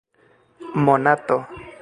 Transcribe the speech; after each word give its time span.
monato 0.83 1.37